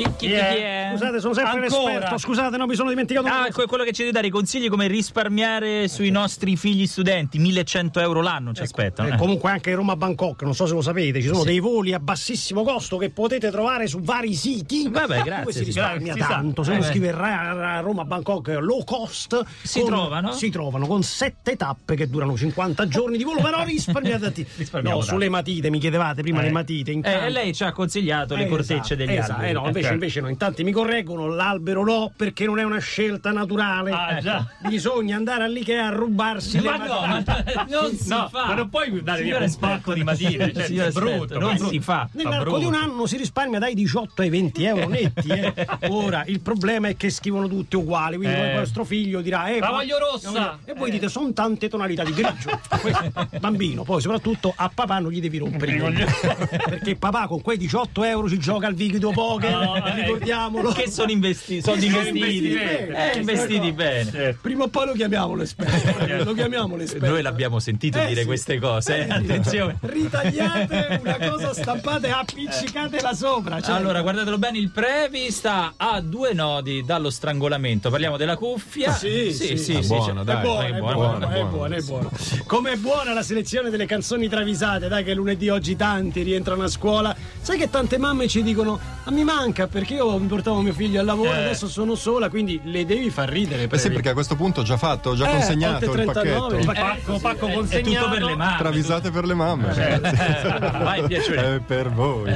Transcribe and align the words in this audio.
Chi, 0.00 0.06
chi, 0.16 0.26
chi 0.28 0.32
è? 0.32 0.88
Scusate, 0.92 1.20
sono 1.20 1.34
sempre 1.34 1.52
Ancora? 1.66 1.92
l'esperto. 1.92 2.18
Scusate, 2.18 2.56
no, 2.56 2.64
mi 2.66 2.74
sono 2.74 2.88
dimenticato. 2.88 3.26
Ah, 3.26 3.48
que- 3.52 3.66
quello 3.66 3.84
che 3.84 3.92
ci 3.92 4.00
devi 4.00 4.12
dare 4.14 4.28
i 4.28 4.30
consigli 4.30 4.68
come 4.70 4.86
risparmiare 4.86 5.88
sui 5.88 6.10
nostri 6.10 6.56
figli 6.56 6.86
studenti, 6.86 7.38
1100 7.38 8.00
euro 8.00 8.22
l'anno 8.22 8.54
ci 8.54 8.62
aspettano. 8.62 9.08
Eh, 9.10 9.12
eh. 9.12 9.16
comunque 9.18 9.50
anche 9.50 9.74
Roma-Bangkok, 9.74 10.42
non 10.42 10.54
so 10.54 10.64
se 10.66 10.72
lo 10.72 10.80
sapete, 10.80 11.20
ci 11.20 11.26
sono 11.28 11.44
dei 11.44 11.58
voli 11.58 11.92
a 11.92 11.98
bassissimo 12.00 12.62
costo 12.62 12.96
che 12.96 13.10
potete 13.10 13.50
trovare 13.50 13.86
su 13.88 14.00
vari 14.00 14.32
siti. 14.34 14.88
Vabbè, 14.88 15.20
grazie, 15.22 15.38
Dove 15.40 15.52
si 15.52 15.58
sì. 15.58 15.64
risparmia 15.64 16.14
Grazie, 16.14 16.22
si 16.22 16.28
sa. 16.28 16.28
tanto. 16.28 16.62
Se 16.62 16.70
Eh, 16.70 16.74
uno 16.76 16.82
beh. 16.82 16.88
scrive 16.90 17.10
Ra- 17.10 17.52
Ra- 17.52 17.80
Roma-Bangkok 17.80 18.48
low 18.60 18.82
cost. 18.84 19.44
Si 19.62 19.82
trovano? 19.84 20.32
Si 20.32 20.48
trovano 20.48 20.86
con 20.86 21.02
sette 21.02 21.56
tappe 21.56 21.94
che 21.94 22.08
durano 22.08 22.36
50 22.38 22.88
giorni 22.88 23.18
di 23.18 23.24
volo, 23.24 23.42
però 23.42 23.62
risparmiate. 23.64 24.32
Risparmiamo 24.56 24.96
no, 24.96 25.02
tanto. 25.02 25.14
sulle 25.14 25.28
matite, 25.28 25.68
mi 25.68 25.78
chiedevate 25.78 26.22
prima 26.22 26.40
Eh. 26.40 26.44
le 26.44 26.50
matite. 26.52 26.90
In 26.90 27.00
Eh, 27.00 27.02
campo. 27.02 27.26
e 27.26 27.30
lei 27.30 27.54
ci 27.54 27.64
ha 27.64 27.72
consigliato 27.72 28.34
le 28.34 28.44
Eh, 28.44 28.48
cortecce 28.48 28.94
esatto, 28.94 28.94
degli 28.94 29.12
esatto. 29.16 29.32
alberi. 29.32 29.50
Eh, 29.50 29.52
no, 29.52 29.66
invece, 29.66 29.88
Ok. 29.90 29.94
invece 29.94 30.20
no, 30.20 30.28
in 30.28 30.36
tanti 30.36 30.64
mi 30.64 30.72
correggono, 30.72 31.28
l'albero 31.28 31.84
no, 31.84 32.12
perché 32.16 32.44
non 32.46 32.58
è 32.58 32.62
una 32.64 32.78
scelta 32.78 33.30
naturale. 33.32 33.90
Ah, 33.90 34.18
già. 34.20 34.46
Bisogna 34.66 35.16
andare 35.16 35.44
all'Ikea 35.44 35.86
a 35.86 35.90
rubarsi 35.90 36.60
Ma 36.60 36.76
le 36.78 36.86
no, 36.88 37.00
matite. 37.06 37.52
ma 37.54 37.66
non 37.80 37.94
si 37.96 38.08
No, 38.08 38.28
fa. 38.30 38.46
ma 38.46 38.54
non 38.54 38.68
puoi 38.68 39.02
dare 39.02 39.22
via 39.22 39.38
un 39.38 39.54
pacco 39.58 39.92
di 39.94 40.02
matite, 40.04 40.52
cioè, 40.52 40.86
è 40.86 40.90
brutto, 40.92 41.38
non 41.38 41.54
brutto. 41.54 41.70
si 41.70 41.80
fa. 41.80 42.08
Nell'arco 42.12 42.58
di 42.58 42.64
un 42.64 42.74
anno 42.74 43.06
si 43.06 43.16
risparmia 43.16 43.58
dai 43.58 43.74
18 43.74 44.22
ai 44.22 44.28
20 44.30 44.64
euro 44.64 44.88
netti. 44.88 45.28
eh. 45.28 45.66
Ora 45.90 46.24
il 46.26 46.40
problema 46.40 46.88
è 46.88 46.96
che 46.96 47.10
scrivono 47.10 47.48
tutte 47.48 47.76
uguali. 47.76 48.16
Quindi 48.16 48.34
Eh. 48.34 48.38
poi 48.38 48.54
vostro 48.58 48.84
figlio 48.84 49.20
dirà: 49.20 49.46
eh, 49.48 49.58
La 49.58 49.70
voglio 49.70 49.98
rossa. 49.98 50.58
E 50.64 50.72
voi 50.74 50.90
dite: 50.90 51.08
sono 51.08 51.32
tante 51.32 51.68
tonalità 51.68 52.02
di 52.04 52.12
grigio. 52.12 52.58
Questo, 52.80 53.12
bambino, 53.38 53.82
poi 53.82 54.00
soprattutto 54.00 54.52
a 54.56 54.70
papà 54.72 54.98
non 54.98 55.10
gli 55.10 55.20
devi 55.20 55.38
rompere. 55.38 55.72
i 55.72 55.78
coglioni. 55.78 56.04
Perché 56.70 56.96
papà 56.96 57.26
con 57.26 57.40
quei 57.42 57.56
18 57.56 58.04
euro 58.04 58.28
ci 58.28 58.38
gioca 58.38 58.66
al 58.66 58.74
video 58.74 59.10
poker. 59.10 59.50
No, 59.50 59.79
eh. 59.86 59.94
ricordiamolo. 60.02 60.72
Che 60.72 60.90
sono 60.90 61.10
investi- 61.10 61.60
soldi 61.62 61.88
Sono 61.90 62.06
investiti. 62.06 62.54
Eh, 62.54 63.12
investiti 63.16 63.72
bene. 63.72 64.10
Eh, 64.28 64.36
Prima 64.40 64.64
o 64.64 64.68
poi 64.68 64.86
lo 64.86 64.92
chiamiamo 64.92 65.34
l'esperto. 65.34 66.24
Lo 66.24 66.32
chiamiamo 66.34 66.76
l'esperto. 66.76 67.06
Noi 67.06 67.22
l'abbiamo 67.22 67.58
sentito 67.58 67.98
Eh, 67.98 68.06
dire 68.08 68.20
sì. 68.20 68.26
queste 68.26 68.58
cose, 68.58 68.98
eh, 68.98 69.04
sì. 69.04 69.10
attenzione. 69.10 69.76
Ritagliate 69.80 71.00
una 71.04 71.18
cosa 71.30 71.52
stampata 71.54 72.06
e 72.06 72.10
appiccicatela 72.10 73.14
sopra. 73.14 73.60
cioè- 73.60 73.74
Allora, 73.74 74.02
guardatelo 74.02 74.38
bene, 74.38 74.58
il 74.58 74.70
Previ 74.70 75.30
sta 75.30 75.74
a 75.76 76.00
due 76.00 76.32
nodi 76.32 76.84
dallo 76.84 77.10
strangolamento. 77.10 77.90
Parliamo 77.90 78.16
della 78.16 78.36
cuffia. 78.36 78.92
Sì, 78.92 79.32
sì, 79.32 79.56
sì, 79.56 79.74
è 79.74 79.82
sì, 79.82 79.86
buono, 79.88 80.20
sì. 80.20 80.24
dai. 80.26 80.36
È 80.36 80.40
buona, 80.42 80.64
È 80.66 80.70
è 80.72 80.78
buono, 80.78 80.94
buona, 80.94 81.26
buono, 81.26 81.34
è 81.34 81.44
buona, 81.50 81.76
è 81.76 81.80
buona. 81.82 82.08
Come 82.46 82.72
è 82.72 82.76
buona 82.76 83.12
la 83.12 83.22
selezione 83.22 83.70
delle 83.70 83.86
canzoni 83.86 84.28
travisate, 84.28 84.88
dai 84.88 85.04
che 85.04 85.14
lunedì 85.14 85.48
oggi 85.48 85.76
tanti 85.76 86.22
rientrano 86.22 86.64
a 86.64 86.68
scuola. 86.68 87.14
Sai 87.40 87.58
che 87.58 87.70
tante 87.70 87.98
mamme 87.98 88.28
ci 88.28 88.42
dicono 88.42 88.72
"Ma 88.72 88.99
mi 89.10 89.24
manca 89.24 89.66
perché 89.66 89.94
io 89.94 90.18
mi 90.18 90.26
portavo 90.26 90.60
mio 90.60 90.72
figlio 90.72 91.00
al 91.00 91.06
lavoro, 91.06 91.32
Eh. 91.32 91.38
adesso 91.38 91.68
sono 91.68 91.94
sola", 91.94 92.28
quindi 92.28 92.60
le 92.64 92.84
devi 92.86 93.10
far 93.10 93.28
ridere. 93.28 93.68
Eh 93.70 93.78
sì, 93.78 93.90
perché 93.90 94.10
a 94.10 94.12
questo 94.12 94.36
punto 94.36 94.60
ho 94.60 94.62
già 94.64 94.76
fatto, 94.76 95.10
ho 95.10 95.14
già 95.14 95.28
Eh, 95.28 95.32
consegnato 95.32 95.84
il 95.84 95.90
8.39, 95.90 96.12
pacchetto. 96.12 96.56
il 96.56 96.64
pacco, 96.64 97.18
pacco 97.18 97.46
È 97.46 97.52
consegnato. 97.52 98.04
tutto 98.06 98.10
per 98.18 98.22
le 98.24 98.36
mani. 98.36 98.56
Travisate 98.58 99.10
per 99.10 99.24
le 99.24 99.34
mamme. 99.34 99.68
Vai, 100.82 101.02
piacere. 101.04 101.56
È 101.56 101.58
per 101.60 101.90
voi. 101.90 102.34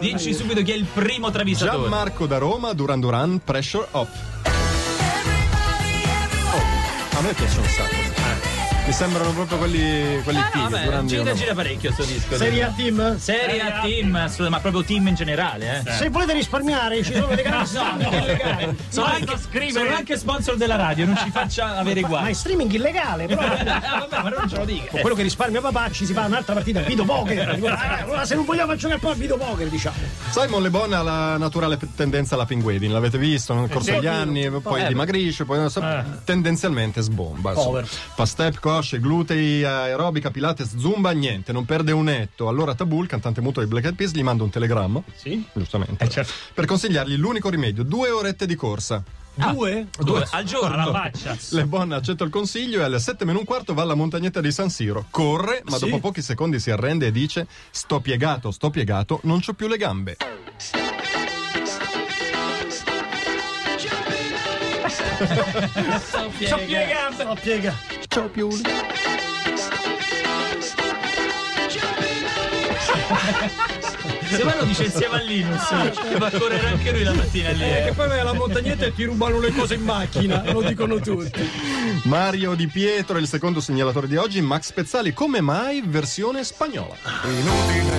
Dici 0.00 0.34
subito 0.34 0.62
chi 0.62 0.72
è 0.72 0.76
il 0.76 0.84
primo 0.84 1.30
travisatore. 1.30 1.80
Gianmarco 1.88 2.26
da 2.26 2.38
Roma, 2.38 2.72
Duran 2.72 3.00
Duran, 3.00 3.40
Pressure 3.44 3.86
Off. 3.92 4.08
Oh, 6.52 7.18
a 7.18 7.20
me 7.22 7.32
piace 7.32 7.58
un 7.58 7.64
sacco. 7.66 8.49
Mi 8.86 8.96
sembrano 8.96 9.30
proprio 9.30 9.56
quelli, 9.58 10.20
quelli 10.24 10.38
Ah, 10.40 10.50
no, 10.52 10.68
fighi. 10.68 10.86
vabbè, 10.88 11.04
gira, 11.04 11.32
gira 11.34 11.54
parecchio 11.54 11.92
sto 11.92 12.02
disco. 12.02 12.36
Serie 12.36 12.64
A 12.64 12.72
team? 12.74 13.18
Serie 13.18 13.60
A 13.60 13.80
team, 13.82 14.28
ma 14.48 14.58
proprio 14.58 14.82
team 14.82 15.06
in 15.06 15.14
generale, 15.14 15.82
eh. 15.86 15.92
Se 15.92 16.08
volete 16.08 16.32
risparmiare, 16.32 17.00
ci 17.04 17.12
sono 17.14 17.32
dei 17.32 17.44
canali 17.44 17.66
streaming 17.68 18.12
illegali. 18.12 18.76
Sono 18.88 19.06
anche, 19.06 19.38
scrivere. 19.38 19.70
sono 19.84 19.94
anche 19.94 20.16
sponsor 20.16 20.56
della 20.56 20.74
radio, 20.74 21.06
non 21.06 21.16
ci 21.18 21.30
faccia 21.30 21.76
avere 21.76 22.00
Ma 22.00 22.08
guai. 22.08 22.30
è 22.30 22.32
streaming 22.34 22.72
illegale, 22.72 23.26
però. 23.28 23.42
Ah, 23.42 24.06
vabbè, 24.08 24.22
ma 24.22 24.28
non 24.30 24.48
ce 24.48 24.56
lo 24.56 24.64
dica. 24.64 24.90
Con 24.90 25.00
quello 25.02 25.14
che 25.16 25.22
risparmia 25.22 25.60
papà 25.60 25.90
ci 25.92 26.04
si 26.04 26.12
fa 26.12 26.24
un'altra 26.24 26.54
partita 26.54 26.80
a 26.80 26.82
video 26.82 27.04
poker. 27.04 27.48
Allora 28.02 28.24
se 28.24 28.34
non 28.34 28.44
vogliamo 28.44 28.74
giocare 28.74 28.98
poi 28.98 29.12
a 29.12 29.14
video 29.14 29.36
poker, 29.36 29.68
diciamo. 29.68 29.96
Simon 30.30 30.62
Le 30.62 30.70
Bon 30.70 30.92
ha 30.92 31.02
la 31.02 31.36
naturale 31.36 31.78
tendenza 31.94 32.34
alla 32.34 32.46
pinguedine, 32.46 32.92
l'avete 32.92 33.18
visto 33.18 33.54
nel 33.54 33.68
corso 33.68 33.88
sì. 33.88 33.92
degli 33.92 34.06
anni, 34.08 34.50
poi 34.50 34.82
Eh. 34.82 34.88
dimagrisce, 34.88 35.44
poi 35.44 35.58
non 35.58 35.70
so, 35.70 35.80
Eh. 35.80 36.02
tendenzialmente 36.24 37.00
sbomba. 37.02 37.50
insomma. 37.50 37.66
Povero. 37.66 37.86
Cosce, 38.70 39.00
glutei, 39.00 39.64
aerobica, 39.64 40.30
pilates, 40.30 40.76
zumba, 40.76 41.10
niente, 41.10 41.50
non 41.50 41.64
perde 41.64 41.90
un 41.90 42.08
etto. 42.08 42.46
Allora 42.46 42.72
Tabul, 42.76 43.08
cantante 43.08 43.40
muto 43.40 43.58
di 43.60 43.66
Black 43.66 43.86
Eyed 43.86 43.96
Peas, 43.96 44.12
gli 44.12 44.22
manda 44.22 44.44
un 44.44 44.50
telegramma, 44.50 45.02
Sì? 45.16 45.44
giustamente, 45.52 46.04
Eh, 46.04 46.08
certo. 46.08 46.32
per 46.54 46.66
consigliargli 46.66 47.16
l'unico 47.16 47.48
rimedio, 47.50 47.82
due 47.82 48.10
orette 48.10 48.46
di 48.46 48.54
corsa. 48.54 49.02
Due? 49.34 49.88
Due, 49.98 50.20
al 50.20 50.28
Alla 50.30 50.42
giorno. 50.44 50.92
faccia. 50.92 51.36
Le 51.50 51.64
Bon 51.66 51.90
accetta 51.90 52.22
il 52.22 52.30
consiglio 52.30 52.78
e 52.80 52.84
alle 52.84 53.00
7 53.00 53.24
meno 53.24 53.40
un 53.40 53.44
quarto 53.44 53.74
va 53.74 53.82
alla 53.82 53.94
montagnetta 53.94 54.40
di 54.40 54.52
San 54.52 54.70
Siro. 54.70 55.06
Corre, 55.10 55.62
ma 55.68 55.76
Sì. 55.76 55.86
dopo 55.86 55.98
pochi 55.98 56.22
secondi 56.22 56.60
si 56.60 56.70
arrende 56.70 57.06
e 57.06 57.10
dice: 57.12 57.48
Sto 57.70 57.98
piegato, 58.00 58.52
sto 58.52 58.70
piegato, 58.70 59.18
non 59.24 59.40
c'ho 59.40 59.54
più 59.54 59.66
le 59.66 59.76
gambe. 59.78 60.16
No, 66.20 67.34
piega. 67.40 67.72
C'ho 67.72 67.99
più 68.32 68.48
le 68.48 68.88
Se 74.30 74.44
lo 74.44 74.64
dice 74.64 74.84
insieme 74.84 75.16
a 75.16 75.22
Linus, 75.22 76.18
va 76.18 76.26
a 76.26 76.30
correre 76.30 76.66
anche 76.68 76.92
lui 76.92 77.02
la 77.02 77.12
mattina 77.12 77.50
lì. 77.50 77.62
Eh, 77.62 77.80
eh. 77.80 77.84
che 77.86 77.92
poi 77.92 78.08
vai 78.08 78.20
alla 78.20 78.32
montagnetta 78.32 78.86
e 78.86 78.94
ti 78.94 79.04
rubano 79.04 79.38
le 79.40 79.52
cose 79.52 79.74
in 79.74 79.82
macchina, 79.82 80.42
lo 80.52 80.62
dicono 80.62 80.98
tutti. 81.00 81.48
Mario 82.04 82.54
Di 82.54 82.68
Pietro 82.68 83.16
è 83.16 83.20
il 83.20 83.26
secondo 83.26 83.60
segnalatore 83.60 84.06
di 84.06 84.16
oggi. 84.16 84.40
Max 84.40 84.72
Pezzali, 84.72 85.12
come 85.12 85.40
mai 85.40 85.82
versione 85.84 86.44
spagnola? 86.44 86.96
Inútil 87.24 87.90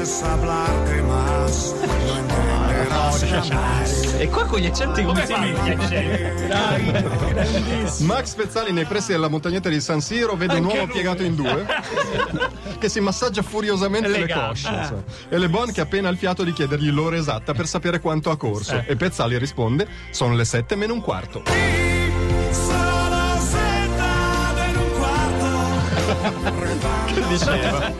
es 0.00 0.22
hablarte 0.22 1.02
más, 1.02 1.74
no 2.06 2.16
entenderás. 2.16 3.90
E 4.18 4.28
qua 4.28 4.44
con 4.44 4.60
gli 4.60 4.66
accenti 4.66 5.02
come 5.04 5.26
si 5.26 5.34
mette? 5.34 6.46
Dai. 6.46 7.04
Max 8.00 8.34
Pezzali 8.34 8.72
nei 8.72 8.84
pressi 8.84 9.10
della 9.12 9.28
montagnetta 9.28 9.68
di 9.68 9.80
San 9.80 10.00
Siro 10.00 10.36
vede 10.36 10.54
un 10.54 10.64
Anche 10.64 10.74
uomo 10.74 10.84
lui. 10.86 10.92
piegato 10.94 11.22
in 11.24 11.34
due 11.34 11.66
che 12.78 12.88
si 12.88 13.00
massaggia 13.00 13.42
furiosamente 13.42 14.08
Le 14.08 14.26
le, 14.26 14.32
cosce. 14.32 14.68
insomma. 14.68 15.02
E 15.28 15.38
Le 15.38 15.48
Bon 15.48 15.72
che 15.72 15.80
ha 15.80 15.84
appena 15.84 16.08
il 16.08 16.16
fiato 16.18 16.44
di 16.44 16.52
chiedergli 16.52 16.90
l'ora 16.90 17.16
esatta 17.16 17.52
per 17.54 17.66
sapere 17.66 17.98
quanto 18.00 18.30
ha 18.30 18.36
corso. 18.36 18.74
Eh. 18.76 18.84
E 18.88 18.96
Pezzali 18.96 19.36
risponde: 19.38 19.88
Sono 20.10 20.34
le 20.34 20.44
7 20.44 20.76
meno 20.76 20.92
un 20.94 21.00
quarto. 21.00 21.42
Un 21.44 21.52
Che 27.12 27.26
diceva? 27.28 27.92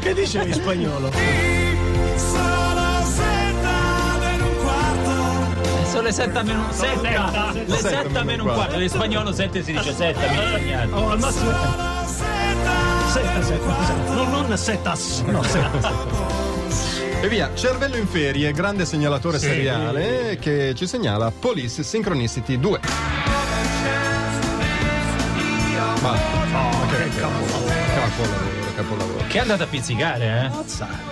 Che 0.00 0.14
dicevi 0.14 0.48
in 0.48 0.54
spagnolo? 0.54 1.10
Sono 5.98 6.10
le 6.10 6.14
7 6.14 6.42
meno 6.44 6.64
un 6.64 6.72
Setta. 6.72 7.52
Le 7.52 7.76
7 7.76 8.22
meno 8.22 8.44
un 8.44 8.52
quarto. 8.52 8.78
In 8.78 8.88
spagnolo 8.88 9.32
7 9.32 9.64
si 9.64 9.72
dice 9.72 9.92
7, 9.92 10.28
mi 10.28 10.36
insegnate. 10.36 10.92
Oh, 10.92 11.10
al 11.10 11.18
massimo. 11.18 11.50
Setta, 12.06 13.42
setta, 13.42 13.84
setta. 13.84 14.12
No, 14.14 14.24
non 14.46 14.56
setas. 14.56 15.22
No, 15.26 15.42
setta. 15.42 15.92
E 17.20 17.26
via, 17.26 17.50
cervello 17.52 17.96
in 17.96 18.06
ferie, 18.06 18.52
grande 18.52 18.84
segnalatore 18.84 19.40
seriale 19.40 20.38
che 20.40 20.72
ci 20.76 20.86
segnala 20.86 21.32
Police 21.32 21.82
Synchronicity 21.82 22.60
2. 22.60 22.80
Ma, 26.00 26.12
ma 26.52 26.70
che 26.90 27.08
capolavoro, 27.08 28.57
capolavoro. 28.78 29.24
Che 29.26 29.38
è 29.38 29.40
andata 29.40 29.64
a 29.64 29.66
pizzicare, 29.66 30.44
eh? 30.44 30.50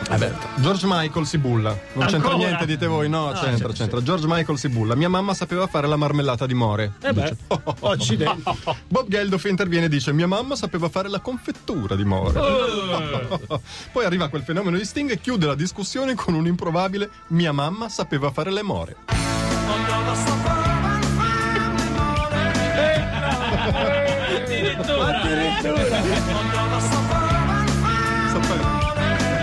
Vabbè, 0.09 0.33
George 0.57 0.87
Michael 0.89 1.27
si 1.27 1.39
bulla. 1.39 1.71
Non 1.95 2.07
c'entra 2.07 2.31
Ancora? 2.31 2.37
niente, 2.37 2.65
dite 2.67 2.87
voi. 2.87 3.09
No, 3.09 3.33
c'entra, 3.33 3.73
c'entra. 3.73 4.01
George 4.03 4.27
Michael 4.29 4.57
si 4.57 4.69
bulla. 4.69 4.95
Mia 4.95 5.09
mamma 5.09 5.35
sapeva 5.35 5.67
fare 5.67 5.89
la 5.89 5.97
marmellata 5.97 6.47
di 6.47 6.55
more. 6.55 6.93
Eh 7.03 7.13
beh, 7.13 7.37
occidente. 7.81 8.55
Bob 8.87 9.09
Geldof 9.09 9.45
interviene 9.47 9.87
e 9.87 9.89
dice: 9.89 10.13
Mia 10.13 10.29
mamma 10.29 10.55
sapeva 10.55 10.89
fare 10.89 11.09
la 11.09 11.19
confettura 11.19 11.97
di 11.97 12.05
more. 12.05 12.39
Poi 13.91 14.05
arriva 14.05 14.29
quel 14.29 14.43
fenomeno 14.43 14.77
di 14.77 14.85
Sting 14.85 15.11
e 15.11 15.21
chiude 15.21 15.47
la 15.47 15.57
discussione 15.57 16.15
con 16.15 16.35
un 16.35 16.47
improbabile: 16.47 17.11
Mia 17.29 17.53
mamma 17.53 17.89
sapeva 17.89 18.31
fare 18.31 18.53
le 18.53 18.63
more. 18.63 18.97
Addirittura. 24.89 25.15
Sapeva. 26.81 27.06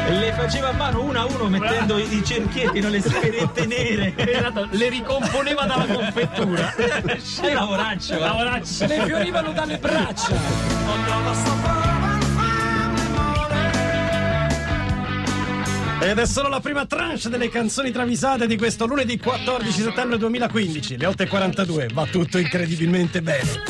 Le 0.09 0.33
faceva 0.33 0.69
a 0.69 0.73
mano 0.73 1.03
uno 1.03 1.19
a 1.19 1.25
uno 1.25 1.47
mettendo 1.47 1.97
i 1.97 2.23
cerchietti, 2.23 2.79
non 2.79 2.91
le 2.91 3.01
sferette 3.01 3.65
nere. 3.65 4.13
Esatto, 4.33 4.67
le 4.71 4.89
ricomponeva 4.89 5.65
dalla 5.65 5.85
confettura. 5.85 6.75
È 6.75 7.53
lavoraccio. 7.53 8.19
Lavoraccio. 8.19 8.85
Le 8.85 9.05
fiorivano 9.05 9.51
dalle 9.53 9.77
braccia. 9.77 10.33
Ed 16.03 16.19
è 16.19 16.25
solo 16.25 16.49
la 16.49 16.59
prima 16.59 16.85
tranche 16.85 17.29
delle 17.29 17.47
canzoni 17.47 17.89
travisate 17.89 18.45
di 18.45 18.57
questo 18.57 18.85
lunedì 18.85 19.17
14 19.17 19.81
settembre 19.81 20.17
2015. 20.17 20.97
Le 20.97 21.07
8.42. 21.07 21.93
Va 21.93 22.05
tutto 22.05 22.37
incredibilmente 22.37 23.21
bene. 23.21 23.63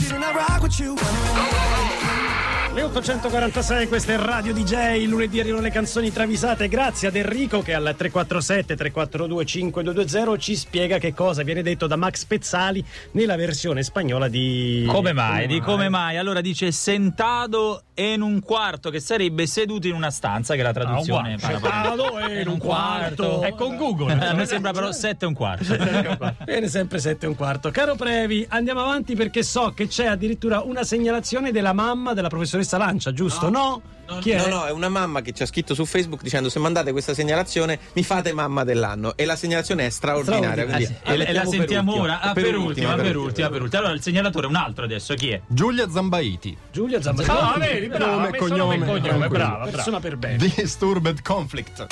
Le 2.73 2.81
846, 2.81 3.87
questa 3.87 4.13
è 4.13 4.17
Radio 4.17 4.51
DJ, 4.51 5.05
lunedì 5.05 5.39
arrivano 5.39 5.61
le 5.61 5.69
canzoni 5.69 6.11
travisate, 6.11 6.67
grazie 6.67 7.07
ad 7.07 7.15
Enrico 7.15 7.61
che 7.61 7.75
al 7.75 7.83
347 7.83 8.75
342 8.75 9.45
5220 9.45 10.39
ci 10.39 10.55
spiega 10.55 10.97
che 10.97 11.13
cosa 11.13 11.43
viene 11.43 11.61
detto 11.61 11.85
da 11.85 11.95
Max 11.97 12.25
Pezzali 12.25 12.83
nella 13.11 13.35
versione 13.35 13.83
spagnola 13.83 14.27
di... 14.27 14.85
Come 14.87 15.13
mai? 15.13 15.45
Di 15.45 15.59
come 15.59 15.87
mai? 15.87 16.17
Allora 16.17 16.41
dice 16.41 16.71
sentado 16.71 17.83
in 17.95 18.21
un 18.21 18.41
quarto, 18.41 18.89
che 18.89 18.99
sarebbe 18.99 19.45
seduto 19.45 19.85
in 19.85 19.93
una 19.93 20.09
stanza, 20.09 20.55
che 20.55 20.61
è 20.61 20.63
la 20.63 20.73
traduzione. 20.73 21.35
uguale. 21.35 21.59
Sentado 21.59 22.19
in 22.27 22.47
un 22.49 22.57
quarto. 22.57 23.41
È 23.43 23.53
con 23.53 23.77
Google. 23.77 24.13
A 24.13 24.33
me 24.33 24.47
sembra 24.47 24.71
però 24.71 24.91
sette 24.91 25.25
e 25.25 25.27
un 25.27 25.35
quarto. 25.35 25.75
Bene, 26.43 26.67
sempre 26.69 26.97
7 26.97 27.25
e 27.25 27.29
un 27.29 27.35
quarto. 27.35 27.69
Caro 27.69 27.93
Previ, 27.93 28.43
andiamo 28.49 28.81
avanti 28.81 29.13
perché 29.13 29.43
so 29.43 29.73
che 29.75 29.87
c'è 29.87 30.07
addirittura 30.07 30.61
una 30.61 30.83
segnalazione 30.83 31.51
della 31.51 31.73
mamma 31.73 32.13
della 32.13 32.29
professoressa 32.29 32.62
Lancia, 32.77 33.13
giusto? 33.13 33.49
No? 33.49 33.81
Chi 34.19 34.31
è? 34.31 34.37
No, 34.37 34.47
no, 34.57 34.65
è 34.65 34.71
una 34.71 34.89
mamma 34.89 35.21
che 35.21 35.31
ci 35.31 35.43
ha 35.43 35.45
scritto 35.45 35.73
su 35.73 35.85
Facebook 35.85 36.21
dicendo 36.21 36.49
se 36.49 36.59
mandate 36.59 36.91
questa 36.91 37.13
segnalazione 37.13 37.79
mi 37.93 38.03
fate 38.03 38.33
mamma 38.33 38.63
dell'anno 38.65 39.15
e 39.15 39.23
la 39.25 39.35
segnalazione 39.37 39.85
è 39.85 39.89
straordinaria. 39.89 40.51
Straordinaria. 40.51 40.85
quindi 41.05 41.23
E, 41.23 41.29
e 41.29 41.33
la 41.33 41.39
per 41.41 41.49
sentiamo 41.49 41.99
ora? 42.01 42.19
Ah, 42.19 42.33
per, 42.33 42.55
ultima, 42.57 42.95
per 42.95 43.15
ultima, 43.15 43.49
per 43.49 43.61
ultima. 43.61 43.79
Allora 43.81 43.95
il 43.95 44.01
segnalatore 44.01 44.45
è 44.45 44.49
un 44.49 44.55
altro 44.57 44.83
adesso, 44.83 45.13
chi 45.15 45.29
è? 45.31 45.41
Giulia 45.47 45.89
Zambaiti. 45.89 46.55
Giulia 46.71 47.01
Zambaini. 47.01 47.31
Ah, 47.31 47.55
vedi, 47.57 47.87
brava, 47.87 48.05
Nome, 48.05 48.25
nome 48.25 48.37
cognome, 48.37 48.75
e 48.75 48.77
cognome, 48.79 48.99
tranquillo. 48.99 49.29
brava, 49.29 49.55
brava. 49.55 49.71
Persona 49.71 49.99
per 50.01 50.17
bene. 50.17 50.37
Disturbed 50.37 51.21
Conflict. 51.21 51.85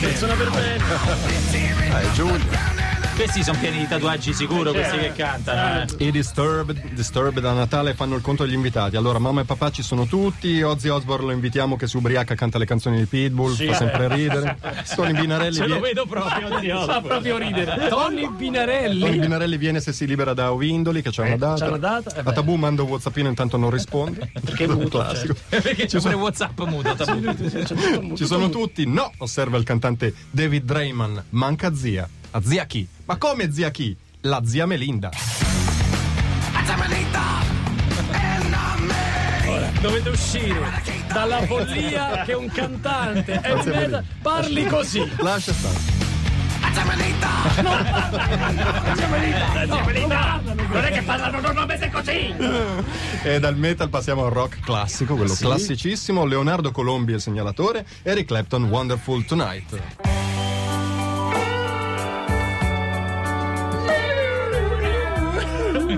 Persona 0.00 0.34
per 0.34 0.50
bene. 0.50 0.76
Eh, 2.00 2.12
Giulia. 2.14 2.81
Questi 3.22 3.44
sono 3.44 3.58
pieni 3.60 3.78
di 3.78 3.86
tatuaggi 3.86 4.32
sicuro, 4.32 4.72
questi 4.72 4.98
che 4.98 5.12
cantano. 5.12 5.86
eh. 5.96 6.04
I 6.06 6.10
Disturbed, 6.10 6.92
Disturbed 6.92 7.44
a 7.44 7.52
Natale 7.52 7.94
fanno 7.94 8.16
il 8.16 8.20
conto 8.20 8.44
degli 8.44 8.54
invitati. 8.54 8.96
Allora, 8.96 9.20
mamma 9.20 9.42
e 9.42 9.44
papà 9.44 9.70
ci 9.70 9.82
sono 9.84 10.06
tutti. 10.06 10.60
Ozzy 10.60 10.88
Osbourne 10.88 11.26
lo 11.26 11.30
invitiamo 11.32 11.76
che 11.76 11.86
si 11.86 11.96
ubriaca, 11.96 12.34
canta 12.34 12.58
le 12.58 12.64
canzoni 12.66 12.98
di 12.98 13.04
Pitbull, 13.06 13.54
fa 13.54 13.74
sempre 13.74 14.08
ridere. 14.12 14.58
Tony 14.96 15.12
Binarelli, 15.12 15.54
Ce 15.54 15.66
lo 15.68 15.74
vie- 15.74 15.82
vedo 15.82 16.04
proprio, 16.06 16.58
Dio. 16.58 16.80
Fa 16.84 17.00
proprio 17.00 17.38
ridere. 17.38 17.86
Tony 17.88 18.22
Tony 18.22 18.36
Binarelli. 18.36 19.18
Binarelli 19.20 19.56
viene 19.56 19.78
se 19.80 19.92
si 19.92 20.04
libera 20.04 20.34
da 20.34 20.52
Ovindoli, 20.52 21.00
che 21.00 21.10
c'è 21.10 21.22
una 21.24 21.36
data. 21.36 21.64
c'è 21.64 21.68
una 21.68 21.78
data, 21.78 22.16
eh. 22.16 22.22
A 22.24 22.32
Tabù 22.32 22.56
mando 22.56 22.82
Whatsappino, 22.84 23.28
intanto 23.28 23.56
non 23.56 23.70
risponde. 23.70 24.32
Perché 24.44 24.64
è 24.64 24.66
muto, 24.66 24.98
Classico. 24.98 25.34
Perché 25.48 25.86
c'è 25.86 26.00
pure 26.00 26.14
WhatsApp 26.14 26.58
muto. 26.62 26.92
tabù. 26.96 28.16
Ci 28.16 28.26
sono 28.26 28.50
tutti? 28.50 28.84
No, 28.84 29.12
osserva 29.18 29.56
il 29.58 29.64
cantante 29.64 30.12
David 30.28 30.64
Drayman. 30.64 31.22
Manca 31.30 31.72
zia. 31.72 32.08
A 32.34 32.40
zia 32.42 32.64
chi? 32.64 32.88
Ma 33.04 33.18
come 33.18 33.52
zia 33.52 33.70
chi? 33.70 33.94
La 34.22 34.40
zia 34.42 34.64
Melinda. 34.64 35.10
Dovete 39.82 40.08
uscire 40.08 40.82
dalla 41.12 41.44
follia 41.44 42.22
che 42.24 42.32
un 42.32 42.48
cantante 42.50 43.34
e 43.34 43.40
Grazie, 43.40 43.72
meta 43.74 44.02
parli 44.22 44.64
così. 44.64 45.06
Lascia 45.18 45.52
stare. 45.52 45.76
Non 50.70 50.84
è 50.84 50.90
che 50.90 51.02
parlano 51.02 51.38
normalmente 51.38 51.90
così. 51.90 52.34
E 53.24 53.40
dal 53.40 53.58
metal 53.58 53.90
passiamo 53.90 54.24
al 54.24 54.30
rock 54.30 54.60
classico, 54.60 55.16
quello 55.16 55.34
classicissimo. 55.34 56.24
Leonardo 56.24 56.70
Colombi 56.70 57.12
è 57.12 57.16
il 57.16 57.20
segnalatore, 57.20 57.84
Eric 58.02 58.28
Clapton 58.28 58.64
Wonderful 58.64 59.22
Tonight. 59.26 60.31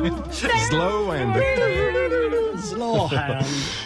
Slow 0.69 1.11
and 1.11 1.41
Slow 2.61 3.09
hand. 3.09 3.45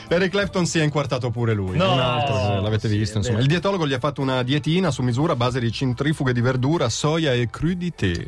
Eric 0.08 0.30
Clapton 0.30 0.66
si 0.66 0.78
è 0.78 0.82
inquartato 0.82 1.30
pure 1.30 1.52
lui. 1.52 1.76
No, 1.76 1.92
un 1.92 1.98
altro, 1.98 2.34
eh, 2.34 2.60
l'avete 2.60 2.88
visto. 2.88 3.18
Insomma. 3.18 3.38
Il 3.38 3.46
dietologo 3.46 3.86
gli 3.86 3.92
ha 3.92 3.98
fatto 3.98 4.20
una 4.20 4.42
dietina 4.42 4.90
su 4.90 5.02
misura 5.02 5.34
a 5.34 5.36
base 5.36 5.60
di 5.60 5.70
centrifughe 5.70 6.32
di 6.32 6.40
verdura, 6.40 6.88
soia 6.88 7.32
e 7.32 7.48
crudité. 7.50 8.26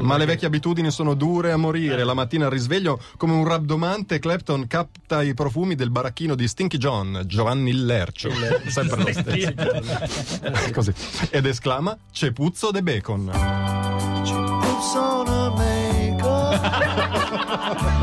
Ma 0.00 0.16
le 0.16 0.24
vecchie 0.24 0.46
abitudini 0.46 0.90
sono 0.90 1.14
dure 1.14 1.52
a 1.52 1.56
morire. 1.56 2.04
La 2.04 2.14
mattina 2.14 2.46
al 2.46 2.52
risveglio, 2.52 3.00
come 3.16 3.34
un 3.34 3.46
rabdomante, 3.46 4.18
Clapton 4.18 4.66
capta 4.66 5.22
i 5.22 5.34
profumi 5.34 5.74
del 5.74 5.90
baracchino 5.90 6.34
di 6.34 6.46
Stinky 6.46 6.78
John, 6.78 7.22
Giovanni 7.26 7.70
il 7.70 7.84
Lercio. 7.86 8.30
Sempre 8.66 9.02
lo 9.02 9.12
stesso. 9.12 10.72
Così. 10.72 10.92
Ed 11.30 11.46
esclama: 11.46 11.96
C'è 12.12 12.32
puzzo 12.32 12.70
de 12.70 12.82
bacon. 12.82 13.30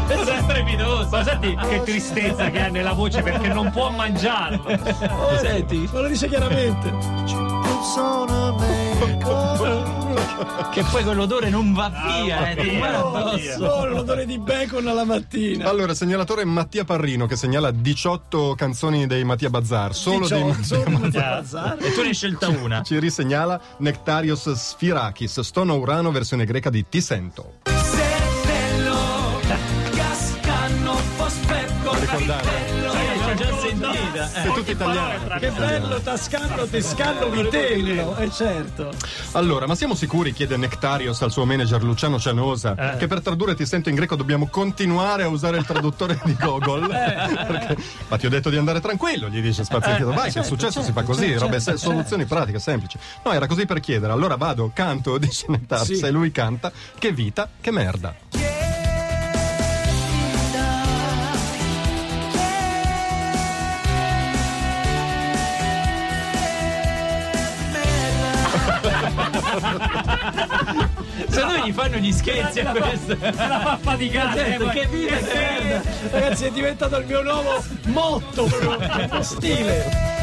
È 0.07 0.41
strepitoso. 0.41 1.07
Ma 1.09 1.23
senti 1.23 1.55
che 1.69 1.83
tristezza 1.83 2.49
che 2.49 2.61
ha 2.61 2.67
nella 2.69 2.93
voce 2.93 3.21
perché 3.21 3.47
non 3.49 3.71
può 3.71 3.89
mangiarlo. 3.89 4.63
Senti, 5.39 5.89
Ma 5.91 6.01
lo 6.01 6.07
dice 6.07 6.27
chiaramente. 6.27 6.91
che 10.71 10.83
poi 10.91 11.03
quell'odore 11.03 11.49
non 11.49 11.73
va 11.73 11.89
via, 11.89 12.49
eh, 12.51 12.55
ti 12.55 12.69
rimane 12.69 12.95
Oh, 12.97 13.65
oh, 13.65 13.85
l'odore 13.85 14.25
di 14.25 14.37
bacon 14.37 14.87
alla 14.87 15.03
mattina. 15.03 15.67
Allora, 15.69 15.93
segnalatore 15.93 16.45
Mattia 16.45 16.83
Parrino 16.83 17.25
che 17.25 17.35
segnala 17.35 17.71
18 17.71 18.55
canzoni 18.55 19.07
dei 19.07 19.23
Mattia 19.23 19.49
Bazzar. 19.49 19.95
Solo 19.95 20.27
dei 20.27 20.43
Mattia 20.43 20.63
solo 20.63 20.83
di 20.83 20.95
Bazzar. 20.95 21.39
Bazzar. 21.41 21.77
E 21.79 21.93
tu 21.93 22.01
ne 22.01 22.07
hai 22.07 22.13
scelta 22.13 22.47
una. 22.49 22.81
Ci 22.83 22.99
risegnala 22.99 23.59
Nectarios 23.77 24.51
Sfirakis, 24.51 25.39
Stono 25.41 25.75
Urano, 25.75 26.11
versione 26.11 26.45
greca 26.45 26.69
di 26.69 26.85
Ti 26.87 27.01
sento. 27.01 27.76
Ricordate? 32.09 32.49
L'ho 32.81 33.33
già 33.35 33.57
sentita. 33.57 34.27
Sei 34.27 34.53
tutto 34.53 34.71
italiano. 34.71 35.37
Che 35.39 35.51
bello 35.51 35.99
tascano, 35.99 36.65
tescano, 36.65 37.29
vitello. 37.29 38.15
E 38.15 38.31
certo. 38.31 38.91
Allora, 39.33 39.67
ma 39.67 39.75
siamo 39.75 39.93
sicuri, 39.93 40.31
chiede 40.31 40.55
Nectarios 40.55 41.21
al 41.21 41.31
suo 41.31 41.43
manager 41.45 41.83
Luciano 41.83 42.17
Cianosa, 42.17 42.95
che 42.97 43.07
per 43.07 43.21
tradurre 43.21 43.55
Ti 43.55 43.65
sento 43.65 43.89
in 43.89 43.95
greco 43.95 44.15
dobbiamo 44.15 44.47
continuare 44.47 45.23
a 45.23 45.27
usare 45.27 45.57
il 45.57 45.65
traduttore 45.65 46.17
di 46.23 46.33
Google? 46.39 46.87
Perché- 46.87 47.77
ma 48.07 48.17
ti 48.17 48.25
ho 48.25 48.29
detto 48.29 48.49
di 48.49 48.55
andare 48.57 48.79
tranquillo, 48.79 49.27
gli 49.27 49.41
dice 49.41 49.65
Spazientito. 49.65 50.13
Vai, 50.13 50.31
che 50.31 50.39
è 50.39 50.43
successo 50.43 50.81
si 50.81 50.93
fa 50.93 51.03
così, 51.03 51.33
robe, 51.37 51.59
se- 51.59 51.75
soluzioni 51.77 52.23
pratiche, 52.25 52.59
semplici. 52.59 52.97
No, 53.25 53.33
era 53.33 53.47
così 53.47 53.65
per 53.65 53.81
chiedere. 53.81 54.13
Allora 54.13 54.37
vado, 54.37 54.71
canto, 54.73 55.17
dice 55.19 55.45
Nectarios, 55.49 55.99
Sì. 55.99 56.05
e 56.05 56.09
lui 56.11 56.31
canta, 56.31 56.71
che 56.97 57.11
vita, 57.11 57.49
che 57.59 57.71
merda. 57.71 58.15
Gli 71.67 71.71
fanno 71.73 71.97
gli 71.97 72.11
scherzi 72.13 72.59
a 72.61 72.71
questo. 72.71 73.17
La 73.19 73.59
fa 73.59 73.77
faticare. 73.81 74.55
eh, 74.55 74.57
poi. 74.57 74.69
Che 74.69 74.87
vita 74.87 75.17
che 75.17 75.33
merda. 75.33 75.81
Ragazzi, 76.11 76.45
è 76.45 76.51
diventato 76.51 76.97
il 76.97 77.05
mio 77.05 77.21
nuovo 77.21 77.63
motto, 77.85 78.45
proprio, 78.45 79.21
stile. 79.21 80.15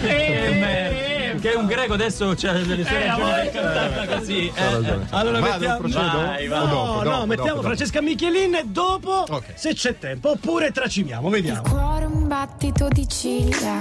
Che 0.00 0.56
merda. 0.60 1.13
Che 1.44 1.50
un 1.56 1.66
greco 1.66 1.92
adesso 1.92 2.32
c'ha 2.34 2.52
delle 2.52 2.82
sue 2.86 3.02
Eh, 3.02 3.06
ragioni 3.06 3.22
amore. 3.22 3.50
per 3.52 3.62
cantarla 3.62 4.16
così. 4.16 4.50
Ha 4.56 4.62
eh. 4.62 4.98
Allora 5.10 5.40
Vado, 5.40 5.52
mettiamo- 5.58 5.76
procedo? 5.78 6.16
Vai, 6.16 6.46
vai. 6.48 6.58
No, 6.58 6.66
dopo, 6.66 6.92
no, 6.94 7.02
dopo, 7.02 7.26
mettiamo 7.26 7.50
dopo. 7.50 7.62
Francesca 7.62 8.00
Michelin 8.00 8.54
e 8.54 8.62
dopo, 8.64 9.24
Ok. 9.28 9.44
se 9.54 9.74
c'è 9.74 9.98
tempo, 9.98 10.30
oppure 10.30 10.70
tracimiamo, 10.70 11.28
vediamo. 11.28 11.60
Cuore 11.68 12.06
un 12.06 12.26
battito 12.26 12.88
di 12.88 13.06
ciglia. 13.06 13.76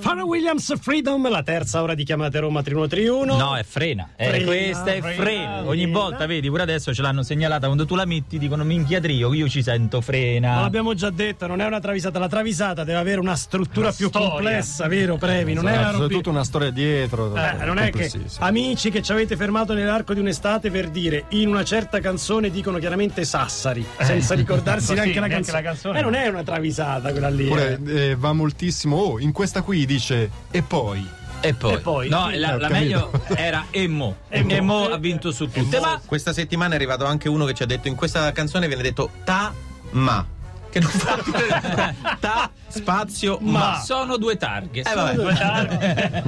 Pharrell 0.00 0.24
Williams 0.24 0.78
Freedom, 0.80 1.28
la 1.30 1.42
terza 1.42 1.82
ora 1.82 1.94
di 1.94 2.04
chiamate 2.04 2.38
Roma 2.40 2.62
3131. 2.62 3.36
No, 3.36 3.56
è 3.56 3.62
frena. 3.64 4.08
Eh, 4.16 4.28
Frena, 4.28 4.44
questa 4.44 4.92
è 4.92 5.00
frena, 5.00 5.22
frena. 5.22 5.66
Ogni 5.66 5.86
volta, 5.90 6.26
vedi, 6.26 6.48
pure 6.48 6.62
adesso 6.62 6.92
ce 6.94 7.02
l'hanno 7.02 7.22
segnalata. 7.22 7.66
Quando 7.66 7.86
tu 7.86 7.94
la 7.94 8.04
metti, 8.04 8.38
dicono 8.38 8.64
minchia 8.64 9.00
trio. 9.00 9.32
Io 9.34 9.48
ci 9.48 9.62
sento 9.62 9.98
Ma 9.98 10.02
frena. 10.02 10.60
l'abbiamo 10.60 10.94
già 10.94 11.10
detto, 11.10 11.46
non 11.46 11.60
è 11.60 11.66
una 11.66 11.80
travisata. 11.80 12.18
La 12.18 12.28
travisata 12.28 12.84
deve 12.84 12.98
avere 12.98 13.20
una 13.20 13.36
struttura 13.36 13.92
più 13.92 14.08
storia. 14.08 14.28
complessa, 14.30 14.86
vero, 14.88 15.16
Previ? 15.16 15.52
Non 15.54 15.68
è 15.68 15.72
una 15.72 15.80
Esatto, 15.80 15.92
C'è 15.96 16.02
roba. 16.02 16.14
tutta 16.14 16.30
una 16.30 16.44
storia 16.44 16.70
dietro. 16.70 17.34
Eh, 17.36 17.64
non 17.64 17.78
è 17.78 17.90
che 17.90 18.10
amici 18.38 18.90
che 18.90 19.02
ci 19.02 19.12
avete 19.12 19.36
fermato 19.36 19.74
nell'arco 19.74 20.14
di 20.14 20.20
un'estate 20.20 20.70
per 20.70 20.88
dire 20.90 21.24
in 21.30 21.48
una 21.48 21.64
certa 21.64 22.00
canzone 22.00 22.50
dicono 22.50 22.78
chiaramente 22.78 23.24
Sassari, 23.24 23.84
senza 24.00 24.34
ricordarsi 24.34 24.92
neanche, 24.94 25.20
la, 25.20 25.26
neanche 25.26 25.50
canzone. 25.50 25.62
la 25.62 25.68
canzone. 25.68 25.98
Eh, 25.98 26.02
non 26.02 26.14
è 26.14 26.26
una 26.28 26.42
travisata 26.42 27.10
quella 27.10 27.28
lì. 27.28 27.46
Oppure 27.46 27.80
eh. 27.86 28.00
eh, 28.10 28.16
va 28.16 28.32
moltissimo. 28.32 28.96
Oh, 28.96 29.18
in 29.20 29.32
questa 29.32 29.62
qui 29.62 29.83
dice 29.86 30.30
e 30.50 30.62
poi 30.62 31.06
E 31.40 31.54
poi, 31.54 31.74
E 31.74 31.78
poi? 31.78 32.08
no, 32.08 32.28
Sì, 32.30 32.38
la, 32.38 32.56
la 32.56 32.68
meglio 32.68 33.10
era 33.36 33.66
Emmo. 33.70 34.16
Emmo. 34.28 34.50
Emmo 34.50 34.84
ha 34.88 34.96
vinto 34.96 35.30
su 35.30 35.48
tutte, 35.50 35.78
ma 35.80 36.00
Questa 36.04 36.32
settimana 36.32 36.72
è 36.72 36.76
arrivato 36.76 37.04
anche 37.04 37.28
uno 37.28 37.44
che 37.44 37.54
ci 37.54 37.62
ha 37.62 37.66
detto 37.66 37.88
in 37.88 37.94
questa 37.94 38.32
canzone 38.32 38.66
viene 38.66 38.82
detto 38.82 39.10
ta 39.24 39.52
ma 39.90 40.26
che 40.74 40.80
non 40.80 40.90
fa 40.90 42.16
ta 42.18 42.50
spazio 42.66 43.38
ma. 43.40 43.80
sono 43.84 44.16
due 44.16 44.36
targhe. 44.36 44.80
Eh, 44.80 44.94
vabbè. 44.94 46.22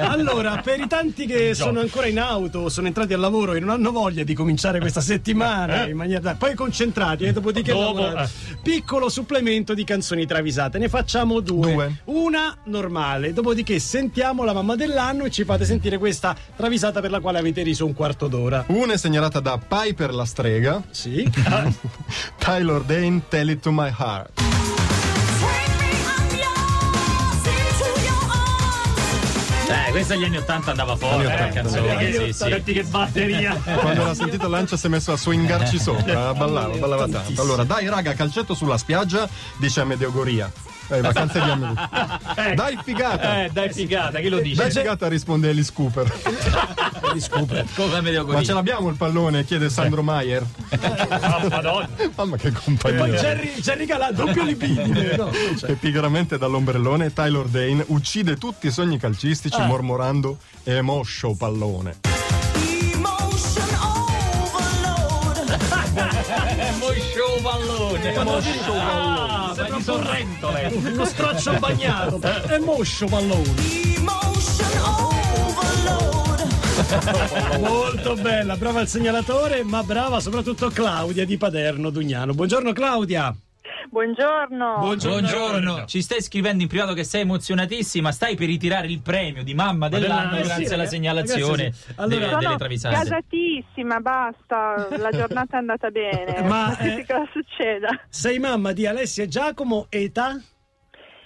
Allora, 0.10 0.60
per 0.64 0.80
i 0.80 0.86
tanti 0.86 1.26
che 1.26 1.54
sono 1.54 1.80
ancora 1.80 2.06
in 2.06 2.18
auto, 2.18 2.70
sono 2.70 2.86
entrati 2.86 3.12
al 3.12 3.20
lavoro 3.20 3.52
e 3.52 3.60
non 3.60 3.68
hanno 3.70 3.92
voglia 3.92 4.24
di 4.24 4.32
cominciare 4.34 4.80
questa 4.80 5.00
settimana 5.02 5.86
in 5.86 5.96
maniera 5.96 6.34
poi 6.34 6.54
concentrati 6.54 7.24
e 7.24 7.32
dopodiché 7.32 7.72
Dopo, 7.72 8.16
eh. 8.16 8.28
piccolo 8.62 9.08
supplemento 9.10 9.74
di 9.74 9.84
canzoni 9.84 10.24
travisate. 10.26 10.78
Ne 10.78 10.88
facciamo 10.88 11.40
due. 11.40 11.72
Due. 11.72 11.94
Una 12.04 12.56
normale, 12.64 13.32
dopodiché 13.34 13.78
sentiamo 13.78 14.44
la 14.44 14.52
mamma 14.54 14.76
dell'anno 14.76 15.24
e 15.24 15.30
ci 15.30 15.44
fate 15.44 15.64
sentire 15.66 15.98
questa 15.98 16.34
travisata 16.56 17.00
per 17.00 17.10
la 17.10 17.20
quale 17.20 17.38
avete 17.38 17.62
riso 17.62 17.84
un 17.84 17.92
quarto 17.92 18.26
d'ora. 18.28 18.64
Una 18.68 18.94
è 18.94 18.96
segnalata 18.96 19.40
da 19.40 19.58
Piper 19.58 20.14
la 20.14 20.24
strega, 20.24 20.82
Sì. 20.90 21.28
Tyler 22.38 22.80
Dane, 22.82 23.22
Tell 23.50 23.56
It 23.56 23.62
to 23.62 23.72
My 23.72 23.90
Heart. 23.90 24.30
Eh, 29.68 29.90
questa 29.90 30.14
agli 30.14 30.24
anni 30.24 30.36
80 30.36 30.70
andava 30.70 30.94
fuori, 30.96 31.26
Anni 31.26 31.32
eh, 31.32 31.34
80, 31.34 31.52
canzone, 31.52 31.96
anni 31.96 32.12
sì, 32.12 32.18
sì. 32.26 32.32
Senti 32.32 32.72
che 32.72 32.84
batteria. 32.84 33.54
Quando 33.80 34.04
l'ha 34.04 34.14
sentito 34.14 34.48
Lancia 34.48 34.76
si 34.76 34.86
è 34.86 34.88
messo 34.88 35.12
a 35.12 35.16
swingarci 35.16 35.78
sopra, 35.80 36.32
ballava, 36.32 36.76
ballava 36.76 37.08
tanto. 37.08 37.40
Allora, 37.40 37.64
dai 37.64 37.88
raga, 37.88 38.14
calcetto 38.14 38.54
sulla 38.54 38.78
spiaggia, 38.78 39.28
dice 39.58 39.80
Amedeo 39.80 40.12
Goria. 40.12 40.50
Eh, 40.90 41.00
vacanze 41.00 41.40
di 41.40 41.50
Amedeo. 41.50 41.88
Dai 42.54 42.78
figata! 42.82 43.44
Eh, 43.44 43.50
dai 43.52 43.72
figata, 43.72 44.18
chi 44.18 44.28
lo 44.28 44.40
dice? 44.40 44.56
Dai 44.62 44.70
figata 44.70 45.08
risponde 45.08 45.48
Alice 45.50 45.72
Cooper. 45.72 46.12
Come 47.74 48.00
Medio 48.00 48.24
Ma 48.26 48.42
ce 48.42 48.52
l'abbiamo 48.52 48.88
il 48.88 48.96
pallone? 48.96 49.44
chiede 49.44 49.68
Sandro 49.68 50.02
Maier. 50.02 50.44
Ah, 51.10 51.46
Madonna. 51.48 51.88
Mamma 52.14 52.36
che 52.36 52.50
Poi 52.52 52.62
compagnia. 52.62 53.06
Jerry, 53.06 53.52
Jerry 53.60 53.86
Calà, 53.86 54.12
doppio 54.12 54.42
libidine. 54.42 55.16
No, 55.16 55.30
E 55.66 55.74
pigramente 55.74 56.38
dall'ombrellone 56.38 57.12
Tyler 57.12 57.46
Dane 57.46 57.84
uccide 57.88 58.36
tutti 58.36 58.66
i 58.68 58.70
sogni 58.70 58.98
calcistici 58.98 59.60
mormorando 59.62 60.38
Emoscio 60.64 61.34
pallone. 61.34 61.98
Moscio 66.78 67.40
pallone. 67.42 68.14
Ah, 68.16 68.24
ma 68.24 69.19
di 69.90 70.02
Sorrentole. 70.02 70.70
uno 70.72 71.04
straccio 71.04 71.58
bagnato. 71.58 72.20
È 72.20 72.58
moscio 72.58 73.06
pallone. 73.06 73.88
Molto 77.58 78.14
bella, 78.14 78.56
brava 78.56 78.80
il 78.80 78.88
segnalatore, 78.88 79.62
ma 79.62 79.82
brava 79.82 80.20
soprattutto 80.20 80.68
Claudia 80.68 81.24
di 81.24 81.36
Paderno 81.36 81.90
Dugnano. 81.90 82.34
Buongiorno 82.34 82.72
Claudia. 82.72 83.34
Buongiorno. 83.90 84.76
Buongiorno. 84.78 85.84
Ci 85.84 86.00
stai 86.00 86.22
scrivendo 86.22 86.62
in 86.62 86.68
privato 86.68 86.94
che 86.94 87.02
sei 87.02 87.22
emozionatissima, 87.22 88.12
stai 88.12 88.36
per 88.36 88.46
ritirare 88.46 88.86
il 88.86 89.02
premio 89.02 89.42
di 89.42 89.52
mamma 89.52 89.88
dell'anno 89.88 90.36
Eh 90.36 90.42
sì, 90.42 90.46
grazie 90.46 90.64
alla 90.66 90.76
ragazzi, 90.76 90.94
segnalazione 90.94 91.72
sì. 91.72 91.92
Allora- 91.96 92.26
delle, 92.26 92.36
delle 92.38 92.56
travisate. 92.56 92.94
gasatissima, 92.94 93.98
basta, 93.98 94.88
la 94.96 95.10
giornata 95.10 95.56
è 95.56 95.58
andata 95.58 95.90
bene. 95.90 96.40
Ma, 96.42 96.76
Che 96.78 96.94
eh, 96.98 97.04
cosa 97.06 97.28
succeda? 97.32 97.88
Sei 98.08 98.38
mamma 98.38 98.70
di 98.70 98.86
Alessia 98.86 99.24
e 99.24 99.28
Giacomo, 99.28 99.86
età? 99.88 100.40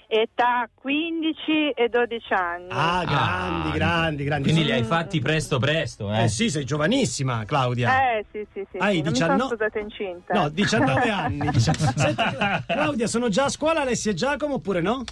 Età 0.07 0.69
15 0.73 1.71
e 1.75 1.89
12 1.89 2.33
anni. 2.33 2.67
Ah, 2.69 3.03
grandi, 3.05 3.71
grandi, 3.71 4.23
grandi. 4.23 4.43
Quindi 4.49 4.65
li 4.65 4.71
hai 4.71 4.83
fatti 4.83 5.19
presto 5.19 5.57
presto, 5.57 6.13
eh? 6.13 6.23
Eh 6.23 6.27
sì, 6.27 6.49
sei 6.49 6.63
giovanissima 6.63 7.43
Claudia. 7.45 8.17
Eh 8.17 8.25
sì, 8.31 8.45
sì, 8.53 8.65
sì. 8.71 8.77
Hai 8.77 8.97
sì. 8.97 9.01
Non 9.01 9.13
19 9.13 9.33
mi 9.33 9.39
sono 9.39 9.55
sposata 9.55 9.79
incinta. 9.79 10.33
No, 10.33 10.49
19 10.49 11.09
anni. 11.09 11.49
Senti, 11.59 12.23
Claudia, 12.67 13.07
sono 13.07 13.29
già 13.29 13.45
a 13.45 13.49
scuola 13.49 13.81
Alessia 13.81 14.11
e 14.11 14.13
Giacomo 14.13 14.55
oppure 14.55 14.81
no? 14.81 15.03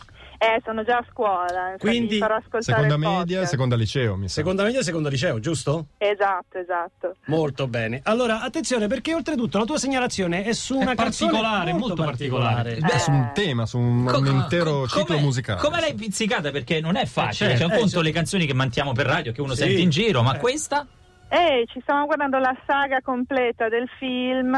Eh, 0.44 0.62
sono 0.66 0.84
già 0.84 0.98
a 0.98 1.06
scuola. 1.10 1.72
infatti 1.72 1.88
Quindi, 1.88 2.18
farò 2.18 2.36
ascoltare 2.36 2.64
Seconda 2.64 2.98
media, 2.98 3.46
seconda 3.46 3.76
liceo, 3.78 4.18
mi 4.18 4.28
sa. 4.28 4.34
Seconda 4.36 4.64
media 4.64 4.80
e 4.82 4.84
secondo 4.84 5.08
liceo, 5.08 5.40
giusto? 5.40 5.88
Esatto, 5.98 6.58
esatto. 6.58 7.16
Molto 7.28 7.68
bene. 7.68 8.02
Allora, 8.04 8.42
attenzione 8.42 8.88
perché 8.88 9.14
oltretutto 9.14 9.58
la 9.58 9.64
tua 9.64 9.78
segnalazione 9.78 10.44
è 10.44 10.52
su 10.52 10.76
una 10.78 10.92
È 10.92 10.96
particolare, 10.96 11.72
molto 11.72 12.04
particolare. 12.04 12.76
Beh, 12.76 13.00
su 13.00 13.12
un 13.12 13.32
tema, 13.34 13.66
su 13.66 13.78
un, 13.80 14.06
Co- 14.06 14.18
un 14.18 14.26
intero 14.28 14.80
co- 14.82 14.88
ciclo 14.88 15.18
musicale. 15.20 15.62
Come 15.62 15.80
l'hai 15.80 15.94
pizzicata? 15.94 16.52
Perché 16.52 16.82
non 16.82 16.98
è 16.98 17.06
facile. 17.06 17.52
certo. 17.52 17.58
C'è 17.60 17.64
un 17.66 17.72
Eh, 17.72 17.76
conto 17.76 17.90
certo. 17.92 18.06
le 18.06 18.12
canzoni 18.12 18.46
che 18.46 18.54
mantiamo 18.54 18.92
per 18.92 19.06
radio 19.06 19.32
che 19.32 19.40
uno 19.42 19.54
Sì. 19.54 19.64
sente 19.64 19.80
in 19.82 19.90
giro, 19.92 20.24
ma 20.24 20.36
Eh. 20.36 20.40
questa? 20.40 20.86
Eh, 21.30 21.64
ci 21.72 21.80
stiamo 21.82 22.06
guardando 22.06 22.38
la 22.40 22.54
saga 22.68 23.00
completa 23.02 23.70
del 23.70 23.88
film. 23.98 24.56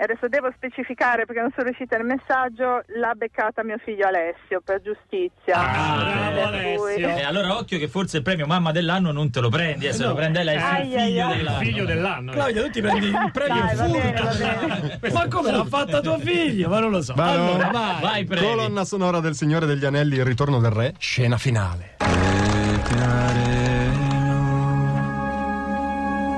E 0.00 0.04
adesso 0.04 0.28
devo 0.28 0.50
specificare 0.56 1.26
perché 1.26 1.42
non 1.42 1.50
sono 1.54 1.66
riuscita 1.66 1.98
nel 1.98 2.06
messaggio. 2.06 2.80
L'ha 2.98 3.12
beccata 3.14 3.62
mio 3.62 3.76
figlio 3.84 4.06
Alessio 4.06 4.62
per 4.64 4.80
giustizia. 4.80 5.56
Ah, 5.56 6.30
bravo 6.32 6.42
Alessio. 6.46 7.06
E 7.06 7.22
allora 7.22 7.58
occhio 7.58 7.78
che 7.78 7.86
forse 7.86 8.16
il 8.16 8.22
premio 8.22 8.46
mamma 8.46 8.72
dell'anno 8.72 9.12
non 9.12 9.30
te 9.30 9.40
lo 9.40 9.50
prendi, 9.50 9.88
eh, 9.88 9.92
se 9.92 10.04
lo 10.04 10.14
prende 10.14 10.42
lei, 10.42 10.58
sei 10.58 10.90
il 10.90 11.00
figlio 11.00 11.26
dell'anno. 11.28 11.58
figlio 11.58 11.84
dell'anno. 11.84 12.32
Claudia, 12.32 12.62
tu 12.62 12.70
ti 12.70 12.80
prendi 12.80 13.06
il 13.08 13.30
premio 13.30 13.62
Dai, 13.62 13.76
va 13.76 13.84
in 13.84 13.92
bene, 13.92 14.12
va 14.12 14.30
furto. 14.30 14.38
bene. 14.78 14.98
Ma 15.12 15.28
come 15.28 15.50
l'ha 15.50 15.64
fatta 15.66 16.00
tuo 16.00 16.18
figlio? 16.18 16.68
Ma 16.70 16.80
non 16.80 16.90
lo 16.92 17.02
so. 17.02 17.12
Vado. 17.12 17.42
Allora, 17.42 17.68
vai. 17.68 18.00
Vai, 18.00 18.24
premi. 18.24 18.46
Colonna 18.46 18.84
sonora 18.86 19.20
del 19.20 19.34
Signore 19.34 19.66
degli 19.66 19.84
Anelli, 19.84 20.14
il 20.14 20.24
ritorno 20.24 20.60
del 20.60 20.70
re, 20.70 20.94
scena 20.96 21.36
finale. 21.36 21.96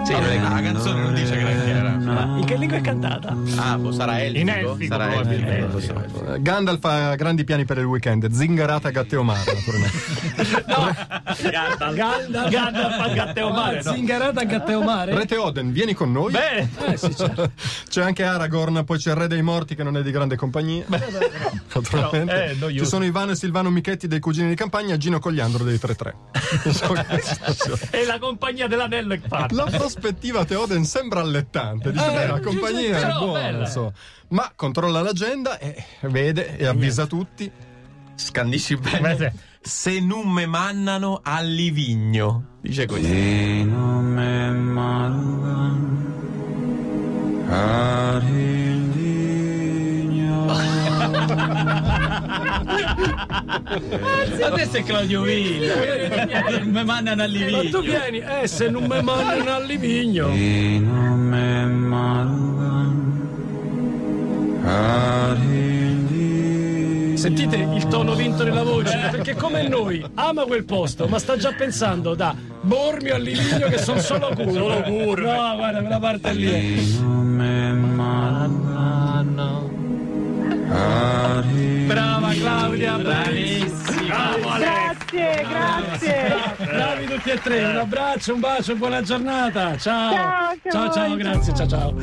Sì, 0.04 0.12
la 0.12 0.60
canzone 0.60 1.00
non 1.02 1.14
dice 1.14 1.36
che 1.36 1.68
era. 1.68 1.90
Ma 2.12 2.36
in 2.36 2.44
che 2.44 2.56
lingua 2.56 2.76
è 2.76 2.80
cantata? 2.80 3.36
Ah, 3.56 3.78
boh, 3.78 3.92
sarà 3.92 4.20
elfico. 4.20 4.40
In 4.40 4.48
elfico, 4.48 4.94
sarà 4.94 5.06
probabilmente. 5.06 5.76
elfico. 5.76 6.34
Eh, 6.34 6.42
Gandalf 6.42 6.84
ha 6.84 7.14
grandi 7.14 7.44
piani 7.44 7.64
per 7.64 7.78
il 7.78 7.84
weekend, 7.84 8.30
zingarata 8.30 8.90
Gatteomar, 8.90 9.44
naturalmente. 9.46 9.98
Gandalf. 11.94 12.48
Gandalf 12.50 13.00
a 13.00 13.08
Gatteomare, 13.08 13.82
no? 13.82 13.92
Zingarata 13.92 14.40
a 14.40 14.44
Gatteomare? 14.44 15.14
Re 15.14 15.26
Theoden, 15.26 15.72
vieni 15.72 15.94
con 15.94 16.12
noi. 16.12 16.32
Bene. 16.32 16.68
Eh, 16.86 16.96
sì, 16.96 17.14
certo. 17.16 17.52
C'è 17.88 18.02
anche 18.02 18.24
Aragorn, 18.24 18.84
poi 18.84 18.98
c'è 18.98 19.10
il 19.10 19.16
Re 19.16 19.28
dei 19.28 19.42
Morti 19.42 19.74
che 19.74 19.82
non 19.82 19.96
è 19.96 20.02
di 20.02 20.10
grande 20.10 20.36
compagnia. 20.36 20.84
Naturalmente. 20.88 22.54
Però, 22.58 22.68
eh. 22.68 22.76
Ci 22.76 22.86
sono 22.86 23.04
Ivano 23.04 23.32
e 23.32 23.36
Silvano 23.36 23.70
Michetti 23.70 24.08
dei 24.08 24.18
Cugini 24.18 24.48
di 24.48 24.54
Campagna, 24.54 24.96
Gino 24.96 25.18
Cogliandro 25.18 25.64
dei 25.64 25.76
3-3. 25.76 26.12
E 27.90 28.04
la 28.06 28.18
compagnia 28.18 28.66
dell'anello 28.66 29.14
è 29.14 29.20
fatta. 29.20 29.54
La 29.54 29.66
prospettiva 29.92 30.44
Theoden 30.44 30.84
sembra 30.84 31.20
allettante. 31.20 31.92
Dice, 31.92 32.10
Eh, 32.10 32.14
beh, 32.14 32.26
la 32.26 32.40
compagnia 32.40 32.98
è 32.98 33.18
buona, 33.18 33.58
insomma. 33.60 33.92
Ma 34.28 34.52
controlla 34.56 35.02
l'agenda 35.02 35.58
e 35.58 35.84
vede 36.02 36.56
e 36.56 36.64
avvisa 36.66 37.06
tutti. 37.06 37.50
Scandisci 38.14 38.76
Beh, 38.76 39.00
bene. 39.00 39.32
sì. 39.62 39.70
Se 39.70 40.00
non 40.00 40.28
me 40.28 40.46
mannano 40.46 41.20
al 41.22 41.46
livigno. 41.46 42.56
Dice 42.60 42.86
così. 42.86 43.64
Adesso 54.44 54.76
è 54.76 54.82
Claudio 54.84 55.22
Vini. 55.22 55.58
Mi 56.64 56.84
mandano 56.84 57.22
al 57.22 57.30
Ma 57.30 57.36
tu 57.36 57.80
livigno. 57.80 57.80
vieni, 57.80 58.18
eh, 58.18 58.46
se 58.46 58.68
non 58.68 58.82
mi 58.84 59.02
mandano 59.02 59.54
al 59.54 59.64
livigno. 59.66 60.28
Sentite 67.14 67.56
il 67.56 67.86
tono 67.88 68.14
vinto 68.14 68.42
nella 68.42 68.62
voce, 68.64 69.08
perché 69.10 69.34
come 69.36 69.68
noi 69.68 70.04
ama 70.14 70.44
quel 70.44 70.64
posto, 70.64 71.06
ma 71.06 71.18
sta 71.18 71.36
già 71.36 71.52
pensando 71.52 72.14
da 72.14 72.34
Bormio 72.60 73.14
a 73.14 73.18
Livigno 73.18 73.68
che 73.68 73.78
sono 73.78 74.00
solo 74.00 74.28
curve. 74.34 74.52
Solo 74.52 74.82
curve. 74.82 75.22
No, 75.36 75.56
guarda, 75.56 75.80
quella 75.80 75.98
parte 76.00 76.32
lì. 76.32 76.46
è- 76.46 77.10
Brava 81.86 82.32
Claudia, 82.32 82.98
bravissima. 82.98 84.36
Grazie, 84.58 85.46
grazie. 85.46 86.54
Bravi 86.64 87.06
tutti 87.06 87.30
e 87.30 87.40
tre, 87.40 87.64
un 87.64 87.76
abbraccio, 87.76 88.34
un 88.34 88.40
bacio, 88.40 88.74
buona 88.76 89.02
giornata. 89.02 89.76
Ciao. 89.76 90.12
Ciao, 90.12 90.70
ciao, 90.70 90.92
ciao, 90.92 91.16
grazie, 91.16 91.54
ciao, 91.54 91.66
ciao. 91.66 91.94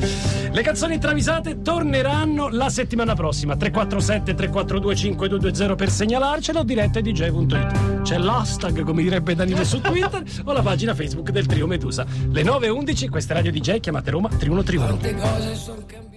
Le 0.52 0.62
canzoni 0.62 0.98
travisate 0.98 1.60
torneranno 1.62 2.48
la 2.48 2.68
settimana 2.68 3.14
prossima. 3.14 3.56
347 3.56 4.34
342 4.34 4.94
5220 4.94 5.74
per 5.74 5.90
segnalarcelo, 5.90 6.62
diretta 6.62 7.00
di 7.00 7.12
dj.it. 7.12 8.02
C'è 8.02 8.18
l'hashtag, 8.18 8.82
come 8.84 9.02
direbbe 9.02 9.34
Danilo 9.34 9.64
su 9.64 9.80
Twitter, 9.80 10.22
o 10.44 10.52
la 10.52 10.62
pagina 10.62 10.94
Facebook 10.94 11.30
del 11.30 11.46
Trio 11.46 11.66
Medusa. 11.66 12.06
Le 12.30 12.42
9.11, 12.42 13.08
questa 13.08 13.34
è 13.34 13.36
Radio 13.36 13.52
DJ, 13.52 13.80
chiamate 13.80 14.10
Roma 14.10 14.28
3131. 14.28 15.18
cose 15.20 15.54
sono 15.54 15.82
cambiate. 15.86 16.09